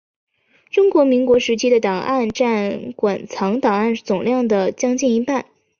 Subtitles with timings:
[0.71, 5.45] 中华民国时期的档案占馆藏档案总量的将近一半。